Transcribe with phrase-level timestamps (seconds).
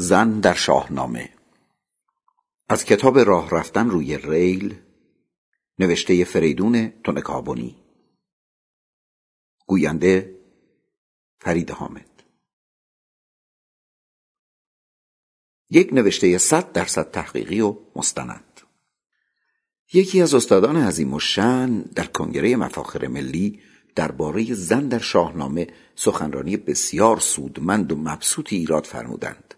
[0.00, 1.30] زن در شاهنامه.
[2.68, 4.80] از کتاب راه رفتن روی ریل
[5.78, 7.76] نوشته فریدون تنکابونی
[9.66, 10.40] گوینده
[11.40, 12.22] فرید حامد.
[15.70, 18.60] یک نوشته صد درصد تحقیقی و مستند.
[19.92, 23.62] یکی از استادان عظیم و شن در کنگره مفاخر ملی
[23.94, 29.49] درباره زن در شاهنامه سخنرانی بسیار سودمند و مبسوطی ایراد فرمودند.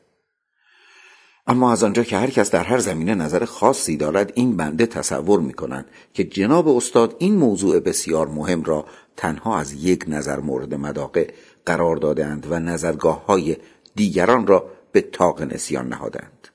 [1.46, 5.40] اما از آنجا که هر کس در هر زمینه نظر خاصی دارد این بنده تصور
[5.40, 10.74] می کنند که جناب استاد این موضوع بسیار مهم را تنها از یک نظر مورد
[10.74, 11.34] مداقه
[11.66, 13.56] قرار دادند و نظرگاه های
[13.94, 16.48] دیگران را به تاق نسیان نهادند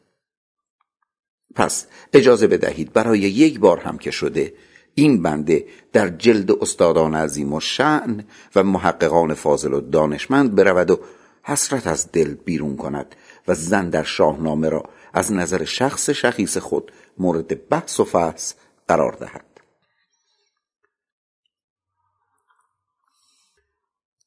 [1.55, 4.53] پس اجازه بدهید برای یک بار هم که شده
[4.95, 8.23] این بنده در جلد استادان عظیم و شعن
[8.55, 10.99] و محققان فاضل و دانشمند برود و
[11.43, 13.15] حسرت از دل بیرون کند
[13.47, 18.53] و زن در شاهنامه را از نظر شخص شخیص خود مورد بحث و فحص
[18.87, 19.45] قرار دهد.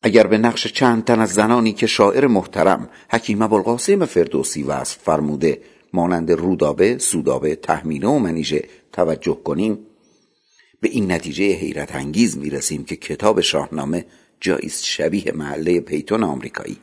[0.03, 5.63] اگر به نقش چند تن از زنانی که شاعر محترم حکیم ابوالقاسم فردوسی وصف فرموده
[5.93, 9.87] مانند رودابه، سودابه، تحمینه و منیژه توجه کنیم
[10.81, 14.07] به این نتیجه حیرت انگیز می رسیم که کتاب شاهنامه
[14.41, 16.79] جاییست شبیه محله پیتون آمریکایی.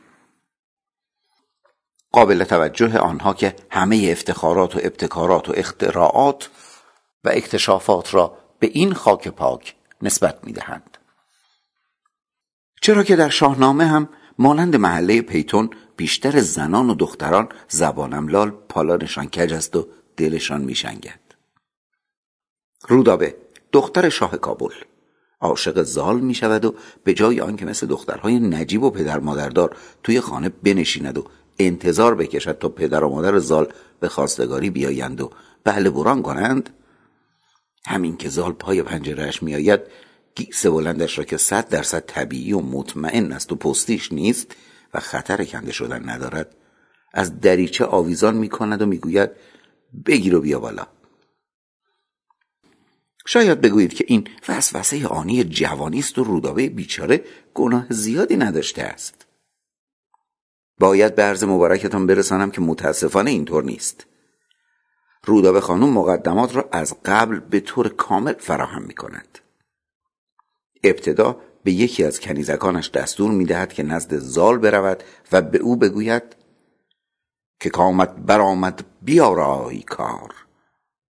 [2.12, 6.50] قابل توجه آنها که همه افتخارات و ابتکارات و اختراعات
[7.24, 10.98] و اکتشافات را به این خاک پاک نسبت می دهند.
[12.82, 19.26] چرا که در شاهنامه هم مانند محله پیتون بیشتر زنان و دختران زبانم لال پالانشان
[19.26, 21.20] کج است و دلشان میشنگد
[22.88, 23.36] رودابه
[23.72, 24.74] دختر شاه کابل
[25.40, 30.20] عاشق زال می شود و به جای آنکه مثل دخترهای نجیب و پدر مادردار توی
[30.20, 31.24] خانه بنشیند و
[31.58, 35.30] انتظار بکشد تا پدر و مادر زال به خواستگاری بیایند و
[35.64, 36.70] بله بران کنند؟
[37.86, 39.80] همین که زال پای پنجرهش میآید
[40.34, 44.56] گیس بلندش را که صد درصد طبیعی و مطمئن است و پستیش نیست
[44.94, 46.56] و خطر کنده شدن ندارد.
[47.14, 49.30] از دریچه آویزان می کند و می‌گوید
[50.06, 50.86] بگیر و بیا بالا.
[53.26, 59.27] شاید بگویید که این وسوسه آنی جوانی است و رودابه بیچاره گناه زیادی نداشته است.
[60.78, 64.06] باید به عرض مبارکتان برسانم که متاسفانه اینطور نیست.
[65.24, 69.38] رودابه خانم مقدمات را از قبل به طور کامل فراهم می کند
[70.84, 75.02] ابتدا به یکی از کنیزکانش دستور می دهد که نزد زال برود
[75.32, 76.22] و به او بگوید
[77.60, 80.34] که کامت برآمد بیارای کار.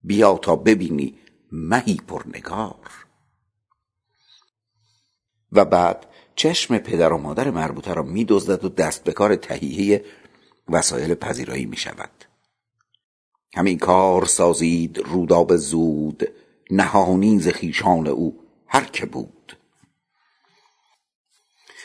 [0.03, 1.19] بیا تا ببینی
[1.51, 3.05] مهی پرنگار.
[5.51, 6.05] و بعد
[6.39, 10.05] چشم پدر و مادر مربوطه را می دزدد و دست به کار تهیه
[10.69, 12.09] وسایل پذیرایی می شود
[13.55, 16.23] همین کار سازید روداب زود
[16.71, 19.57] نهانی ز خویشان او هر که بود.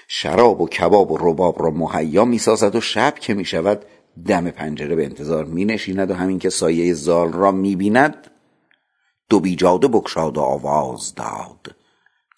[0.09, 3.85] شراب و کباب و رباب را مهیا می سازد و شب که می شود
[4.27, 8.31] دم پنجره به انتظار می نشیند و همین که سایه زال را می بیند
[9.29, 11.77] دو بیجاده بکشاد و آواز داد.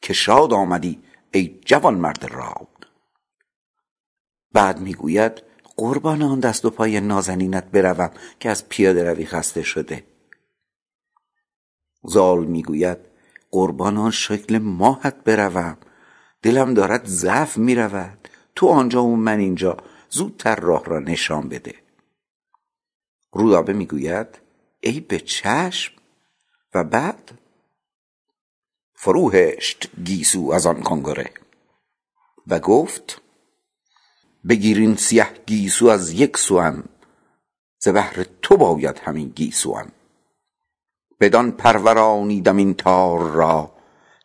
[0.03, 1.03] که شاد آمدی
[1.37, 2.87] ای جوان مرد راد
[4.53, 5.43] بعد می‌گوید
[5.77, 8.11] قربان آن دست و پای نازنینت بروم
[8.41, 10.05] که از پیاده روی خسته شده.
[12.05, 12.99] زال می‌گوید
[13.51, 15.79] قربان آن شکل ماهت بروم.
[16.43, 18.29] دلم دارد ضعف می‌رود.
[18.55, 19.77] تو آنجا و من اینجا.
[20.11, 21.75] زودتر راه را نشان بده.
[23.33, 24.39] رودابه می‌گوید
[24.81, 25.93] ای به چشم.
[26.75, 27.39] و بعد؟
[28.97, 31.31] فروهشت گیسو از آن کنگره.
[32.47, 33.21] و گفت
[34.49, 36.85] بگیرین سیه گیسو از یک سوم
[37.79, 39.93] ز بهر تو باید همین گیسوم
[41.21, 43.73] بدان پرورانیدم این تار را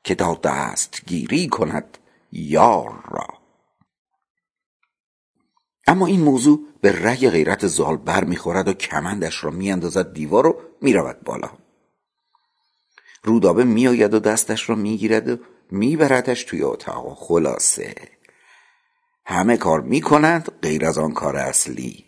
[0.03, 1.97] که تا دستگیری کند
[2.31, 3.27] یار را.
[5.87, 10.61] اما این موضوع به رگ غیرت زال بر می‌خورد و کمندش را میاندازد دیوار و
[10.81, 11.60] می‌رود بالا.
[13.23, 15.37] رودابه میآید و دستش را می‌گیرد و
[15.71, 17.17] میبردش توی اتاق.
[17.17, 17.95] خلاصه.
[19.25, 22.05] همه کار می‌کنند غیر از آن کار اصلی.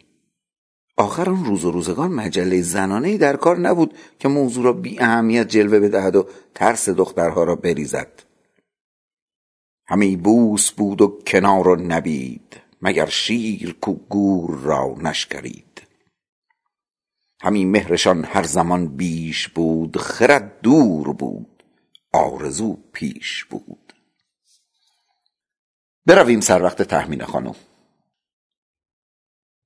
[0.97, 5.47] آخر آن روز و روزگان مجله زنانه در کار نبود که موضوع را بی اهمیت
[5.47, 8.23] جلوه بدهد و ترس دخترها را بریزد.
[9.87, 15.72] همی بوس بود و کنار و نبید مگر شیر کو گور را نشکرید.
[17.43, 21.63] همین مهرشان هر زمان بیش بود خرد دور بود
[22.13, 23.93] آرزو پیش بود.
[26.05, 27.55] برویم سر وقت تحمین خانم.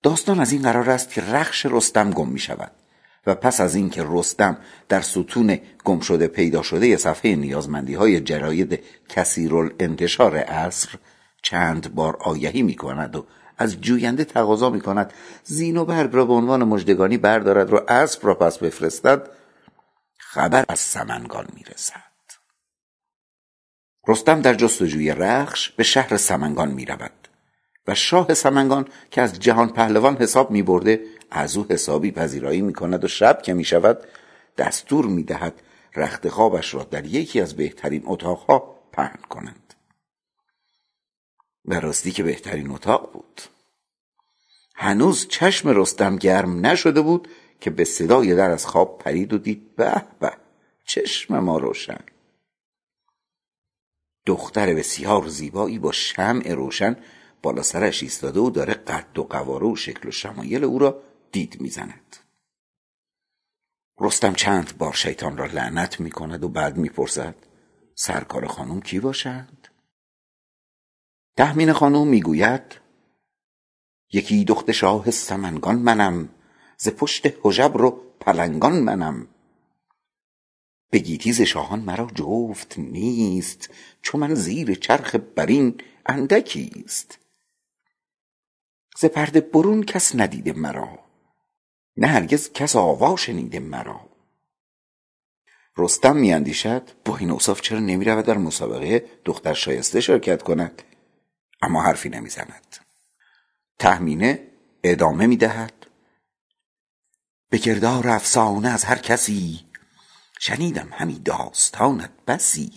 [0.03, 2.71] داستان از این قرار است که رخش رستم گم می شود
[3.27, 4.57] و پس از اینکه رستم
[4.89, 10.89] در ستون گم شده پیدا شده صفحه نیازمندی های جراید کثیر انتشار عصر
[11.41, 13.25] چند بار آگهی می کند و
[13.57, 15.13] از جوینده تقاضا می کند
[15.43, 19.29] زین و برگ را به عنوان مجدگانی بردارد و اسب را پس بفرستد.
[20.17, 22.03] خبر از سمنگان می رسد
[24.07, 27.27] رستم در جستجوی رخش به شهر سمنگان می رود
[27.87, 31.01] و شاه سمنگان که از جهان پهلوان حساب می برده
[31.31, 33.99] از او حسابی پذیرایی می کند و شب که می شود
[34.57, 35.61] دستور می دهد
[35.95, 39.66] رخت خوابش را در یکی از بهترین اتاقها پهن کنند
[41.67, 43.41] و راستی که بهترین اتاق بود.
[44.75, 47.27] هنوز چشم رستم گرم نشده بود
[47.61, 50.33] که به صدای در از خواب پرید و دید به به
[50.85, 51.99] چشم ما روشن.
[54.25, 56.95] دختر بسیار زیبایی با شمع روشن
[57.41, 61.61] بالا سرش ایستاده و داره قد و قواره و شکل و شمایل او را دید
[61.61, 62.15] می‌زند.
[63.99, 67.35] رستم چند بار شیطان را لعنت می کند و بعد می‌پرسد
[67.95, 69.67] سرکار خانم کی باشند؟
[71.37, 72.61] تحمین خانم می‌گوید
[74.13, 76.29] یکی دخت شاه سمنگان منم
[76.77, 79.27] ز پشت حجب رو پلنگان منم.
[80.91, 83.69] به ز شاهان مرا جفت نیست
[84.01, 87.19] چو من زیر چرخ برین اندکیست.
[88.97, 90.99] ز پرده برون کس ندیده مرا
[91.97, 94.09] نه هرگز کس آوا شنیده مرا.
[95.77, 100.83] رستم میاندیشد با این اوصاف چرا نمی‌رود در مسابقه دختر شایسته شرکت کند؟
[101.61, 102.77] اما حرفی نمی‌زند.
[103.79, 104.47] تهمینه
[104.83, 105.87] ادامه می‌دهد.
[107.49, 109.65] به کردار افسانه از هر کسی.
[110.39, 112.71] شنیدم همی داستانت بسی.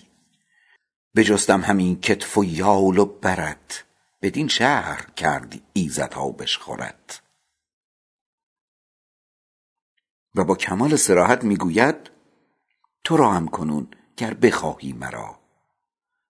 [1.17, 3.85] بجستم همین کتف و یال و برت
[4.23, 7.23] بدین شهر کردی ایزدها بشخورد.
[10.35, 12.11] و با کمال سراحت می‌گوید
[13.05, 15.41] تو را هم کنون گر بخواهی مرا.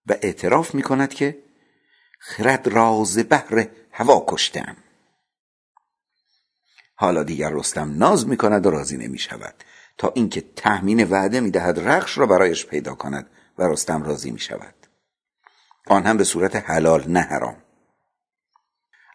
[0.05, 1.43] و اعتراف می‌کند که
[2.23, 4.77] خرد راز بهر هوا کشتم.
[6.95, 9.63] حالا دیگر رستم ناز می‌کند و راضی نمی‌شود.
[9.97, 14.75] تا اینکه تحمین وعده می‌دهد رخش را برایش پیدا کند و رستم راضی می‌شود.
[15.87, 17.63] آن هم به صورت حلال نه حرام.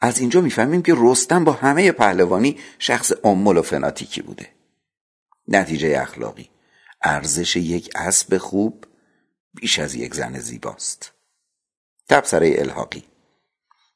[0.02, 4.52] از اینجا می‌فهمیم که رستم با همه پهلوانی شخص امول و فناتیکی بوده.
[5.48, 6.50] نتیجه اخلاقی.
[7.02, 8.84] ارزش یک اسب خوب
[9.54, 11.15] بیش از یک زن زیباست.
[12.08, 13.04] تبصره الحاقی.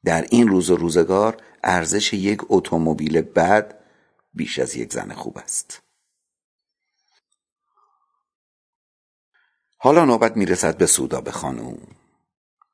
[0.05, 3.75] در این روز و روزگار ارزش یک اتومبیل بد
[4.35, 5.83] بیش از یک زن خوب است.
[9.79, 11.79] حالا نوبت می‌رسد به سودابه خانوم.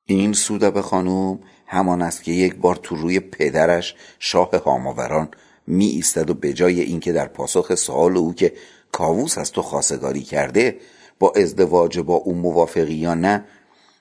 [0.04, 5.28] این سودابه خانوم همان است که یک بار تو روی پدرش شاه هاماوران
[5.66, 8.52] می ایستد و به جای اینکه در پاسخ سوال او که
[8.92, 10.80] کاووس از تو خواستگاری کرده
[11.18, 13.44] با ازدواج با او موافقی یا نه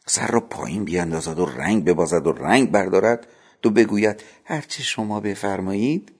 [0.07, 3.27] سر را پایین بیاندازد و رنگ ببازد و رنگ بردارد.
[3.61, 6.11] تو بگوید هرچه شما بفرمایید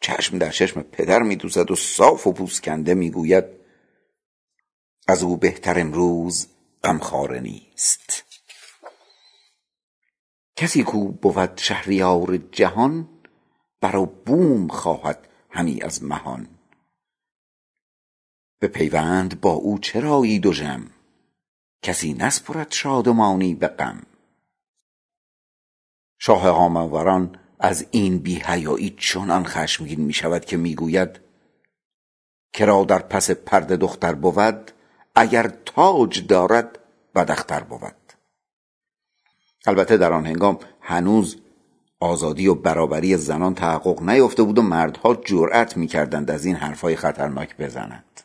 [0.00, 3.44] چشم در چشم پدر میدوزد و صاف و پوسکنده می‌گوید
[5.08, 6.46] از او بهتر امروز
[6.84, 8.24] غمخواره نیست.
[10.56, 13.08] کسی کو بود شهریار جهان
[13.80, 16.48] برا بوم خواهد همی از مهان.
[18.58, 20.93] به پیوند با او چرایی دژم؟
[21.84, 24.02] کسی نسپرد شادمانی به غم.
[26.18, 31.20] شاه هاماوران از این بیحیایی چنان خشمگین می شود که می‌گوید
[32.52, 34.70] کرا در پس پرده دختر بود
[35.14, 36.78] اگر تاج دارد
[37.14, 38.12] بدختر بود.
[39.66, 41.36] البته در آن هنگام هنوز
[42.00, 47.56] آزادی و برابری زنان تحقق نیافته بود و مردها جرأت می‌کردند از این حرفهای خطرناک
[47.56, 48.20] بزنند.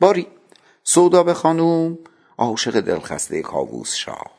[0.00, 0.26] باری
[0.82, 1.98] سودا خانوم
[2.40, 4.30] عاشق دلخسته کاووس شاه.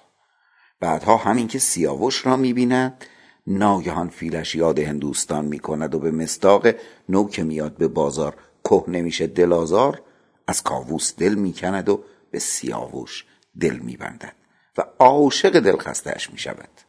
[0.80, 3.06] بعدها همین که سیاوش را می‌بیند
[3.48, 6.68] ناگهان فیلش یاد هندوستان می‌کند و به مستاق
[7.10, 8.38] نو که میاد به بازار
[8.70, 10.02] که نمیشه دلازار
[10.48, 13.26] از کاووس دل می‌کند و به سیاوش
[13.60, 14.36] دل میبندد
[14.78, 16.82] و عاشق دلخستهاش می‌شود.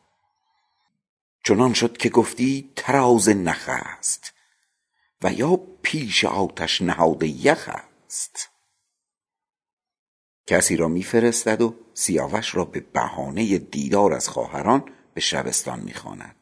[1.44, 4.32] چنان شد که گفتی تراز نخ است
[5.22, 7.70] و یا پیش آتش نهاد یخ
[8.06, 8.51] است.
[10.46, 14.84] کسی را میفرستد و سیاوش را به بهانه دیدار از خواهران
[15.14, 16.36] به شبستان می‌خواند.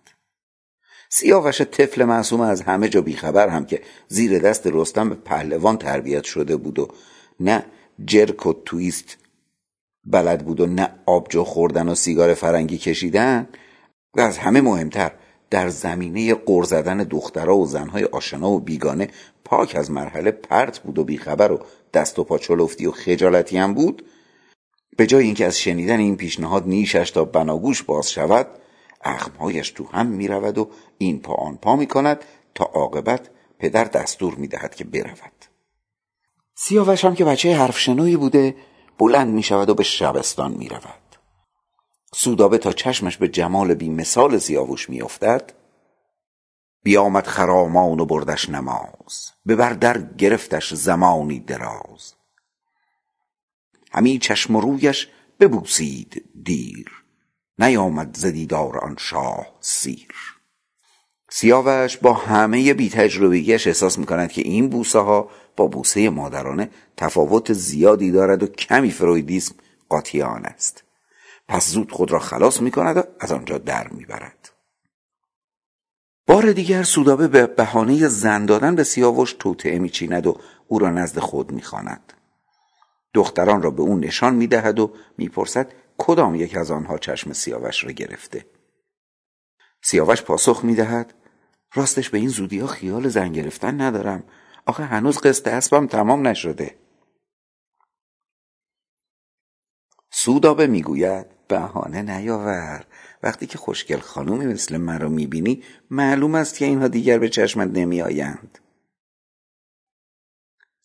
[1.13, 6.25] سیاوش طفل معصوم از همه جا بیخبر هم که زیر دست رستم به پهلوان تربیت
[6.25, 6.89] شده بود و
[7.41, 7.67] نه
[8.05, 9.19] جرک و تویست
[10.05, 13.49] بلد بود و نه آبجو خوردن و سیگار فرنگی کشیدن
[14.17, 15.13] و از همه مهمتر
[15.51, 19.09] در زمینه قر زدن دخترها و زنهای آشنا و بیگانه
[19.45, 21.61] پاک از مرحله پرت بود و بیخبر و
[21.95, 24.05] دست و پا چلفتی و خجالتی هم بود.
[24.97, 28.47] به جای اینکه از شنیدن این پیشنهاد نیشش تا بناگوش باز شود
[29.05, 33.85] اخمهایش تو هم می رود و این پا آن پا می کند تا عاقبت پدر
[33.85, 35.33] دستور می دهد که برود.
[36.55, 38.55] سیاوش هم که بچه حرف شنوی بوده
[38.99, 41.10] بلند می شود و به شبستان می رود
[42.15, 45.53] سودابه تا چشمش به جمال بی مثال سیاوش می افتد
[46.83, 52.15] بیامد خرامان و بردش نماز ببر در گرفتش زمانی دراز.
[53.93, 55.09] همی چشم و رویش
[55.41, 57.05] ببوسید دیر
[57.59, 60.15] نیامد ز دیدار آن شاه سیر.
[61.31, 67.53] سیاوش با همه بی تجربگیش احساس می‌کند که این بوسه ها با بوسه مادرانه تفاوت
[67.53, 69.55] زیادی دارد و کمی فرویدیسم
[69.89, 70.85] قاطی آن است.
[71.51, 74.53] پس زود خود را خلاص می‌کند و از آنجا در می‌برد.
[76.27, 81.19] بار دیگر سودابه به بهانه زن دادن به سیاوش توطعه میچیند و او را نزد
[81.19, 82.13] خود می‌خواند.
[83.15, 87.91] دختران را به او نشان می‌دهد و می‌پرسد کدام یک از آنها چشم سیاوش را
[87.91, 88.47] گرفته.
[89.83, 91.15] سیاوش پاسخ می‌دهد
[91.75, 94.25] راستش به این زودی ها خیال زن گرفتن ندارم.
[94.67, 96.79] آخه هنوز قسط اسبم تمام نشده.
[100.11, 102.85] سودابه می‌گوید بهانه نیاور
[103.23, 107.69] وقتی که خوشگل خانومی مثل من را می‌بینی معلوم است که اینها دیگر به چشمت
[107.69, 108.59] نمیآیند.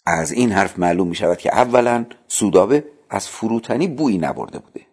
[0.06, 4.86] از این حرف معلوم می شود که اولا سودابه از فروتنی بویی نبرده بوده.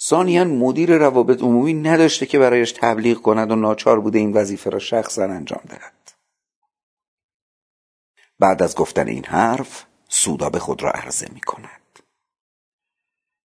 [0.00, 4.78] ثانیا مدیر روابط عمومی نداشته که برایش تبلیغ کند و ناچار بوده این وظیفه را
[4.78, 6.12] شخصا انجام دهد.
[8.38, 11.83] بعد از گفتن این حرف سودابه خود را عرضه می کند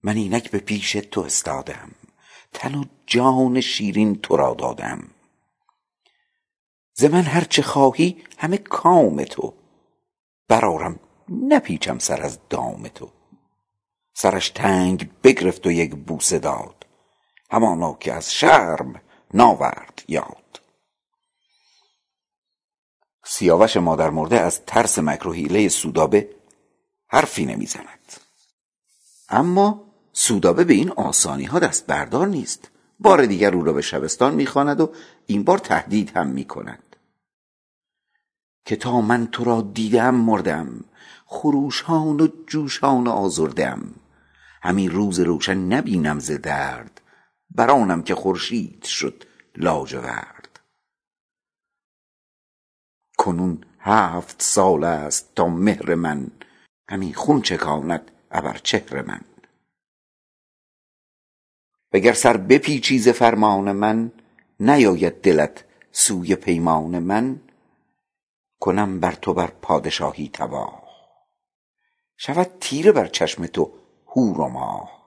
[0.04, 1.92] من اینک به پیش تو استادم.
[2.54, 5.10] تن و جان شیرین تو را دادم.
[6.94, 9.54] ز من هر چه خواهی همه کام تو.
[10.48, 13.12] برارم نپیچم سر از دام تو.
[14.14, 16.86] سرش تنگ بگرفت و یک بوسه داد.
[17.52, 19.02] همانا که از شرم
[19.34, 20.62] ناورد یاد.
[23.26, 26.36] سیاوش مادر مرده از ترس مکر و حیله سودابه
[27.08, 28.14] حرفی نمی‌زند.
[29.30, 32.72] اما سودابه به این آسانی ها دست بردار نیست.
[33.00, 34.92] بار دیگر او را به شبستان می‌خواند و
[35.26, 36.96] این بار تهدید هم می‌کند.
[38.66, 40.86] که تا من تو را دیدم مردم
[41.26, 43.94] خروشان و جوشان آزردم.
[44.62, 47.02] همین روز روشن نبینم ز درد
[47.52, 49.24] برانم که خورشید شد
[49.56, 50.60] لاجورد.
[53.18, 56.28] کنون هفت سال است تا مهر من
[56.90, 59.22] همی خون چکاند ابر چهر من.
[61.94, 64.12] وگر سر بپیچی ز فرمان من
[64.60, 67.42] نیاید دلت سوی پیمان من.
[68.60, 70.84] کنم بر تو بر پادشاهی تباه.
[72.18, 73.72] شود تیره بر چشم تو
[74.08, 75.00] هور و ماه.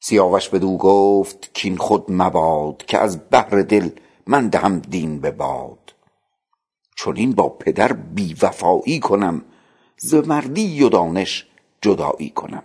[0.00, 3.90] سیاوش بدو گفت کین خود مباد که از بهر دل
[4.26, 5.94] من دهم دین به باد.
[6.96, 9.44] چنین با پدر بی وفایی کنم
[9.96, 11.46] ز مردی و دانش
[11.82, 12.62] جدایی کنم.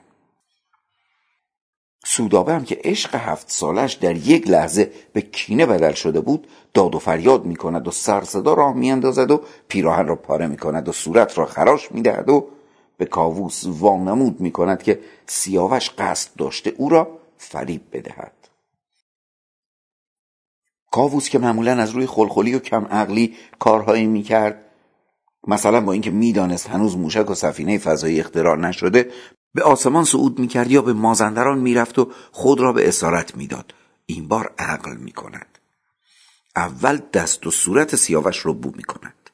[2.15, 6.95] سودابه هم که عشق هفت سالش در یک لحظه به کینه بدل شده بود داد
[6.95, 10.87] و فریاد می کند و سرصدا راه می اندازد و پیراهن را پاره می کند
[10.87, 12.47] و صورت را خراش می دهد و
[12.97, 18.33] به کاووس وانمود می کند که سیاوش قصد داشته او را فریب بدهد.
[20.91, 24.61] کاووس که معمولا از روی خلخلی و کم عقلی کارهایی می کرد
[25.47, 29.11] مثلا با اینکه می‌دانست هنوز موشک و سفینه فضایی اختراع نشده
[29.55, 33.73] به آسمان صعود می‌کرد یا به مازندران می‌رفت و خود را به اسارت می‌داد.
[34.05, 35.57] این بار عقل می‌کند.
[36.55, 39.29] اول دست و صورت سیاوش رو بو می‌کند.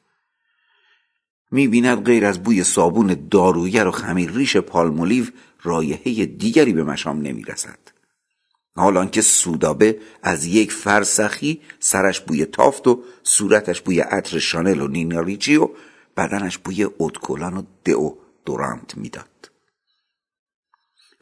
[1.50, 5.26] می‌بیند غیر از بوی صابون داروگر و خمیر ریش پالمولیو
[5.62, 7.78] رایحه دیگری به مشام نمی‌رسد.
[8.76, 14.88] حالان که سودابه از یک فرسخی سرش بوی تافت و صورتش بوی عطر شانل و
[14.88, 15.68] نیناریچی و
[16.16, 18.14] بدنش بوی اتکلان و دئو
[18.44, 19.31] دورانت می‌داد.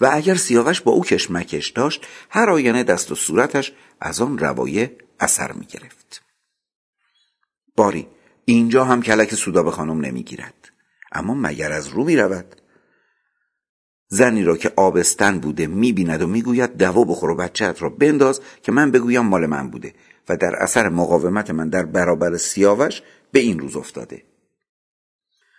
[0.00, 4.97] و اگر سیاوش با او کشمکش داشت هر آینه دست و صورتش از آن روایه
[5.21, 6.23] اثر می گرفت.
[7.76, 8.07] باری
[8.45, 10.71] اینجا هم کلک سودابه خانم نمی‌گیرد.
[11.12, 12.57] اما مگر از رو می رود
[14.09, 18.73] زنی را که آبستن بوده می‌بیند و می‌گوید دوا بخور و بچهت را بنداز که
[18.73, 19.95] من بگویم مال من بوده
[20.28, 23.02] و در اثر مقاومت من در برابر سیاوش
[23.33, 24.23] به این روز افتاده.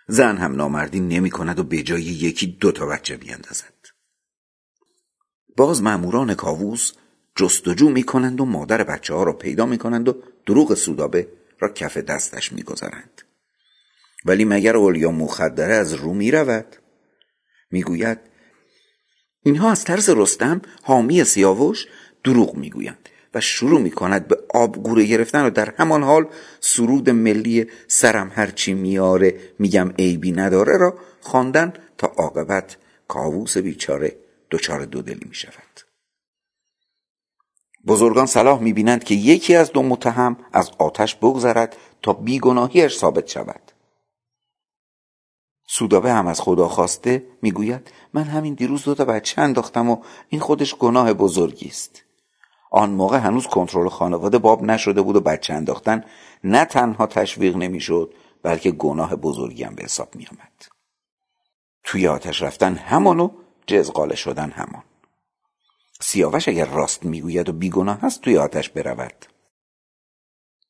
[0.08, 3.81] زن هم نامردی نمی کند و به جای یکی دو تا بچه بیندازد.
[5.56, 6.92] باز ماموران کاووس
[7.36, 11.28] جستجو می‌کنند و مادر بچه ها را پیدا می‌کنند و دروغ سودابه
[11.60, 13.22] را کف دستش می‌گذارند.
[14.24, 16.76] ولی مگر اولیا مخدره از رو می‌رود؟
[17.70, 18.18] می‌گوید
[19.42, 21.86] اینها از طرز رستم حامی سیاوش
[22.24, 26.28] دروغ می‌گویند و شروع می‌کند به آبگوره گرفتن و در همان حال
[26.60, 32.76] سرود ملی سرم هرچی میاره میگم عیبی نداره را خواندن تا عاقبت
[33.08, 34.21] کاووس بیچاره
[34.52, 35.80] دچار دودلی می‌شود.
[37.86, 43.72] بزرگان صلاح می‌بینند که یکی از دو متهم از آتش بگذرد تا بیگناهیش ثابت شود.
[45.66, 50.40] سودابه هم از خدا خواسته می‌گوید من همین دیروز دو تا بچه انداختم و این
[50.40, 52.02] خودش گناه بزرگی است.
[52.70, 56.04] آن موقع هنوز کنترل خانواده باب نشده بود و بچه انداختن
[56.44, 60.66] نه تنها تشویق نمی‌شد بلکه گناه بزرگی هم به حساب می آمد.
[61.84, 63.20] توی آتش رفتن همان
[63.62, 64.82] و جزقاله شدن همان.
[66.00, 69.26] سیاوش اگر راست می‌گوید و بیگناه هست توی آتش برود.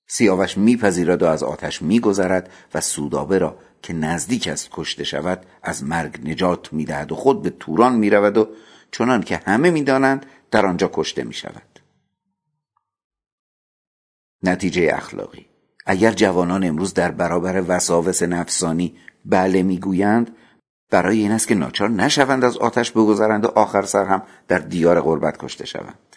[0.06, 5.84] سیاوش میپذیرد و از آتش میگذرد و سودابه را که نزدیک است کشته شود از
[5.84, 8.48] مرگ نجات می‌دهد و خود به توران می‌رود و
[8.92, 11.80] چنان که همه می‌دانند در آنجا کشته می‌شود.
[14.42, 15.46] نتیجه اخلاقی.
[15.86, 20.36] اگر جوانان امروز در برابر وساوس نفسانی بله می‌گویند
[20.92, 25.00] برای این است که ناچار نشوند از آتش بگذرند و آخر سر هم در دیار
[25.00, 26.16] غربت کشته شوند.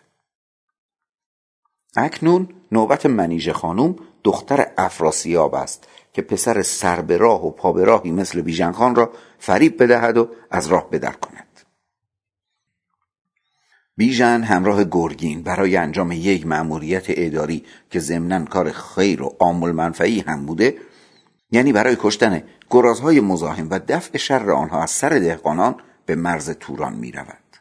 [1.98, 7.84] اکنون نوبت منیژه خانوم دختر افراسیاب است که پسر سر به راه و پا به
[7.84, 11.62] راهی مثل بیژن خان را فریب بدهد و از راه بدر کند.
[13.98, 20.20] بیژن همراه گرگین برای انجام یک مأموریت اداری که ضمنا کار خیر و عامل منفعی
[20.20, 20.78] هم بوده
[21.52, 25.76] یعنی برای کشتن گرازهای مزاحم و دفع شر آنها از سر دهقانان
[26.06, 27.58] به مرز توران می رود.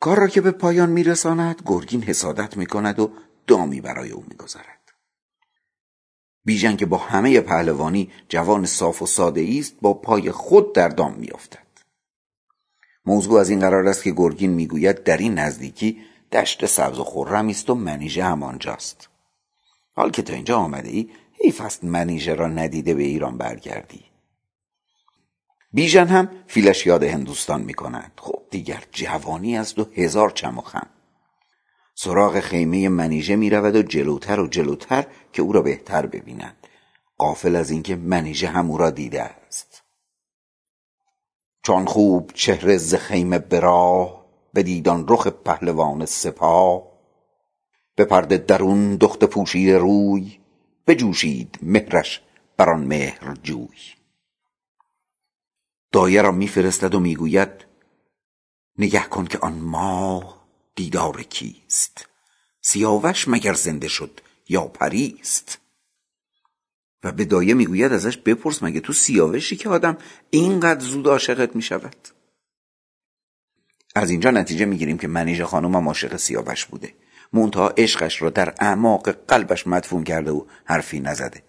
[0.00, 3.12] کار را که به پایان می رساند گرگین حسادت می کند و
[3.46, 4.92] دامی برای او می گذارد.
[6.44, 11.14] بیژن که با همه پهلوانی جوان صاف و ساده است با پای خود در دام
[11.14, 11.58] میافتد
[13.06, 16.02] موضوع از این قرار است که گرگین می‌گوید در این نزدیکی
[16.32, 19.08] دشت سبز و خرم است و منیژه همانجاست
[19.94, 21.10] حال که تا اینجا آمده ای
[21.44, 24.04] حیف است منیژه را ندیده به ایران برگردی.
[25.72, 30.60] بیژن هم فیلش یاد هندوستان می کند خب دیگر جوانی است و هزار چم و
[30.60, 30.86] خم.
[31.94, 36.56] سراغ خیمه منیژه می رود و جلوتر و جلوتر که او را بهتر ببیند.
[37.18, 39.82] قافل از اینکه منیژه هم او را دیده است.
[41.62, 46.82] چون خوب چهره ز خیمه براه بدیدان رخ پهلوان سپاه
[47.96, 50.41] به پرده درون دخت پوشیده روی
[50.86, 52.20] بجوشید مهرش
[52.56, 53.78] بر آن مهر جوی.
[55.92, 57.50] دایه را میفرستد و می‌گوید
[58.78, 62.08] نگه کن که آن ماه دیدار کیست؟
[62.60, 65.58] سیاوش مگر زنده شد یا پریست؟
[67.04, 69.98] و به دایه می‌گوید ازش بپرس مگه تو سیاوشی که آدم
[70.30, 72.08] اینقدر زود عاشقت می‌شود؟
[73.94, 76.94] از اینجا نتیجه می‌گیریم که منیژه خانم هم عاشق سیاوش بوده.
[77.32, 81.42] منتها عشقش را در اعماق قلبش مدفون کرده و حرفی نزده.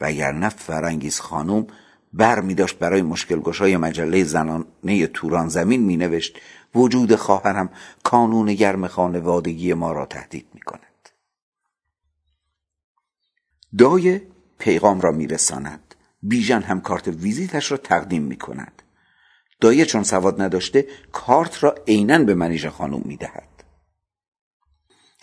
[0.00, 1.66] و اگر نه فرنگیز خانم
[2.12, 6.38] بر می داشت برای مشکل گشای مجله زنانه توران زمین می نوشت
[6.74, 7.70] وجود خواهرم
[8.02, 11.08] کانون گرم خانوادگی ما را تهدید می کند.
[13.78, 14.26] دایه
[14.58, 18.82] پیغام را میرساند بیژن هم کارت ویزیتش را تقدیم می کند.
[19.60, 23.59] دایه چون سواد نداشته کارت را عینا به منیژه خانم می دهد.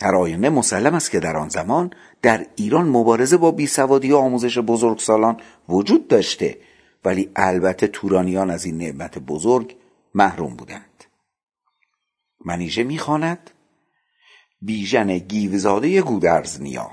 [0.02, 1.90] هر آینه مسلم است که در آن زمان
[2.22, 6.58] در ایران مبارزه با بیسوادی و آموزش بزرگسالان وجود داشته.
[7.04, 9.76] ولی البته تورانیان از این نعمت بزرگ
[10.14, 11.04] محروم بودند.
[12.44, 13.50] منیژه می‌خواند
[14.62, 16.90] بیژن گیوزاده گودرز نیا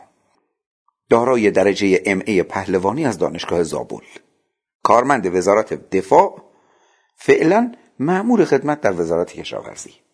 [1.09, 4.05] دارای درجه ام ای پهلوانی از دانشگاه زابل.
[4.83, 6.41] کارمند وزارت دفاع
[7.15, 10.04] فعلا معمور خدمت در وزارت کشاورزی.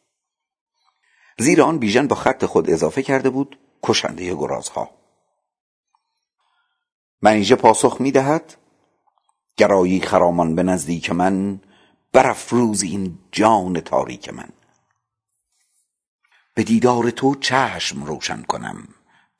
[1.37, 4.89] زیر آن بیژن با خط خود اضافه کرده بود کشنده گرازها.
[7.21, 8.57] منیژه پاسخ می‌دهد
[9.57, 11.59] گرایی خرامان به نزدیک من
[12.13, 14.49] برافروز این جان تاریک من.
[16.53, 18.87] به دیدار تو چشم روشن کنم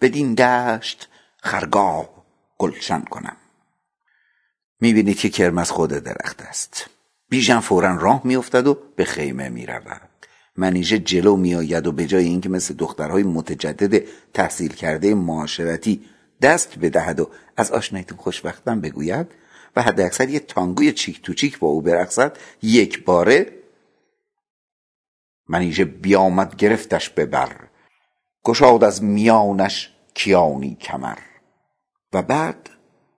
[0.02, 2.10] بدین دشت خرگاه
[2.58, 3.38] گلشن کنم.
[4.80, 6.90] می‌بینید که کرمز خود درخت است.
[7.30, 10.11] بیژن فورا راه میافتد و به خیمه می‌رود.
[10.56, 16.02] منیژه جلو میآید و به جای اینکه مثل دخترهای متجدد تحصیل کرده معاشرتی
[16.42, 19.28] دست بدهد و از آشنایتون خوشبختم بگوید
[19.76, 23.62] و حد اکثر یه تانگوی چیک تو چیک با او برقصد یک باره
[25.48, 27.56] منیژه بیامد گرفتش ببر
[28.44, 31.18] گشاد از میانش کیانی کمر.
[32.14, 32.70] و بعد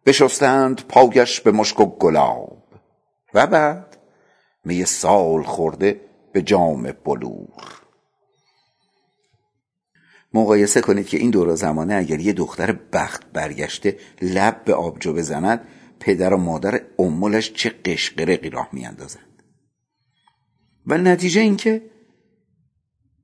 [0.05, 2.63] بشستند پایش به مشک و گلاب.
[3.33, 3.97] و بعد
[4.65, 6.01] می سال خورده
[6.33, 7.83] به جام بلور.
[10.33, 15.67] مقایسه کنید که این دور زمانه اگر یه دختر بخت برگشته لب به آبجو بزند
[15.99, 19.43] پدر و مادر امولش چه قشقرقی راه میاندازند.
[20.87, 21.81] و نتیجه اینکه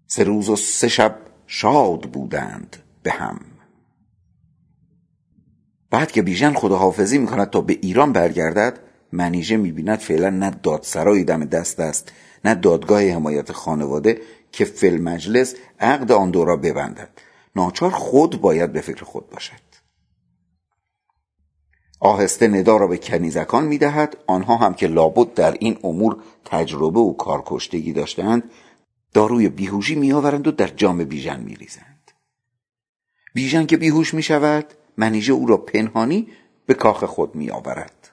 [0.07, 3.39] سه روز و سه شب شاد بودند به هم.
[5.91, 11.45] بعد که بیژن خداحافظی می‌کند تا به ایران برگردد منیژه می‌بیند فعلا نه دادسرایی دم
[11.45, 12.11] دست است
[12.45, 17.09] نه دادگاه حمایت خانواده که فل مجلس عقد آن دو را ببندد.
[17.55, 19.69] ناچار خود باید به فکر خود باشد.
[21.99, 27.13] آهسته ندا را به کنیزکان می‌دهد آنها هم که لابد در این امور تجربه و
[27.13, 28.43] کارکشتگی داشتند
[29.13, 32.11] داروی بیهوشی میآورند و در جام بیژن میریزند.
[33.33, 34.65] بیژن که بیهوش می‌شود
[34.97, 36.27] منیژه او را پنهانی
[36.65, 38.08] به کاخ خود میآورد.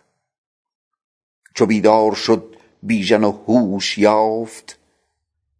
[1.56, 4.78] چو بیدار شد بیژن و هوش یافت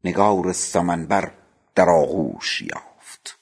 [0.05, 1.33] نگار سمنبر
[1.75, 3.39] در آغوش یافت.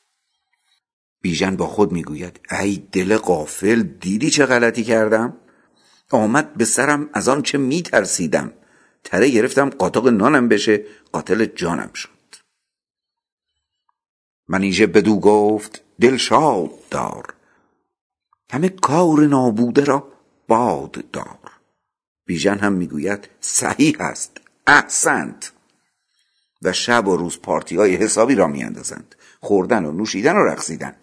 [1.20, 5.36] بیژن با خود می‌گوید ای دل غافل دیدی چه غلطی کردم؟
[6.10, 8.52] آمد به سرم از آن چه میترسیدم.
[9.04, 12.10] تره گرفتم قاطق نانم بشه قاتل جانم شد.
[14.48, 17.34] منیژه بدو گفت دل شاد دار.
[18.50, 20.12] همه کار نابوده را
[20.48, 21.43] باد دار.
[22.26, 25.52] بیژن هم می‌گوید صحیح است احسنت.
[26.62, 30.96] و شب و روز پارتی های حسابی را میاندازند خوردن و نوشیدن و رقصیدن.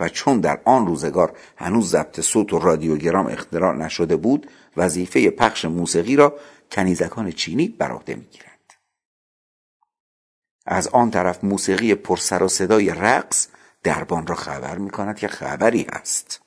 [0.00, 5.64] و چون در آن روزگار هنوز ضبط صوت و رادیوگرام اختراع نشده بود وظیفه پخش
[5.64, 6.38] موسیقی را
[6.70, 8.72] کنیزکان چینی بر عهده می‌گیرند
[10.66, 13.48] از آن طرف موسیقی پرسر و صدای رقص
[13.82, 16.40] دربان را خبر می کند که خبری هست.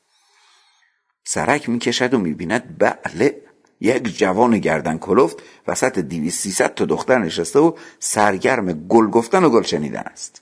[1.26, 3.42] سرک می‌کشد و می‌بیند بله
[3.80, 5.38] یک جوان گردن کلفت
[5.68, 10.42] وسط دیویس سیصد تا دختر نشسته و سرگرم گل گفتن و گل شنیدن است.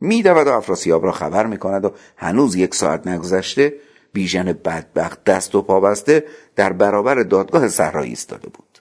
[0.00, 3.74] میدود و افراسیاب را خبر می‌کند و هنوز یک ساعت نگذشته
[4.12, 8.78] بیژن بدبخت دست و پا بسته در برابر دادگاه صحرایی ایستاده بود.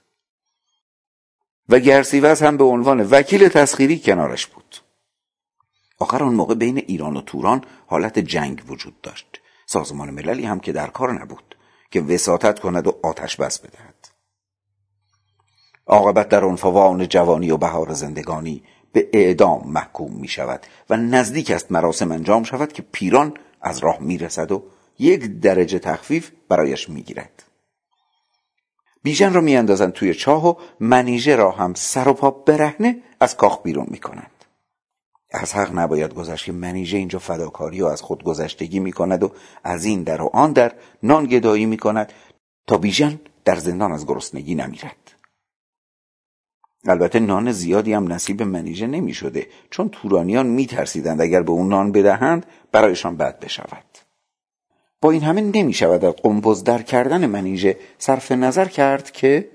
[1.70, 4.76] و گرسیوز هم به عنوان وکیل تسخیری کنارش بود.
[6.00, 9.42] آخر آن موقع بین ایران و توران حالت جنگ وجود داشت.
[9.66, 11.56] سازمان مللی هم که در کار نبود.
[11.92, 14.08] که وساطت کند و آتش بس بدهد.
[15.88, 21.72] عاقبت در عنفوان جوانی و بهار زندگانی به اعدام محکوم می شود و نزدیک است
[21.72, 24.64] مراسم انجام شود که پیران از راه می رسد و
[25.00, 27.44] یک درجه تخفیف برایش می گیرد
[29.04, 33.62] بیژن را میاندازند توی چاه و منیژه را هم سر و پا برهنه از کاخ
[33.64, 34.41] بیرون می‌کنند.
[35.32, 39.32] از حق نباید گذشت که منیژه اینجا فداکاری و از خود گذشتگی می‌کند و
[39.64, 40.72] از این در و آن در
[41.04, 42.14] نان گدایی می‌کند
[42.68, 45.12] تا بیژن در زندان از گرسنگی نمیرد.
[46.88, 51.70] البته نان زیادی هم نصیب منیژه نمی شده چون تورانیان می ترسیدند اگر به اون
[51.70, 53.86] نان بدهند برایشان بد بشود.
[55.02, 59.50] با این همه نمی شود از قمبز در کردن منیژه صرف نظر کرد که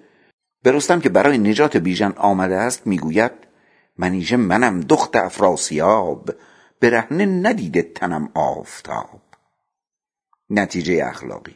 [0.65, 3.46] برستم که برای نجات بیژن آمده است می‌گوید
[3.99, 6.31] منیژه منم دخت افراسیاب.
[6.81, 9.21] برهنه ندیده تنم آفتاب.
[10.51, 11.55] نتیجه اخلاقی.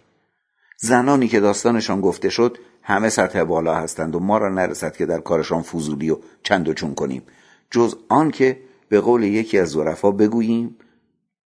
[0.76, 5.20] زنانی که داستانشان گفته شد همه سطح بالا هستند و ما را نرسد که در
[5.20, 7.22] کارشان فضولی و چند و چون کنیم.
[7.70, 10.76] جز آن که به قول یکی از ظرفا بگوییم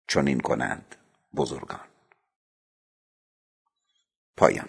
[0.08, 0.96] چنین کنند
[1.34, 1.80] بزرگان.
[4.36, 4.68] پایان.